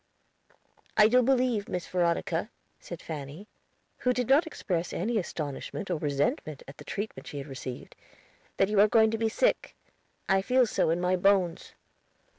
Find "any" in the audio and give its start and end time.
4.93-5.19